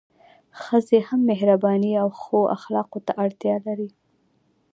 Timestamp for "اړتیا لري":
3.23-3.89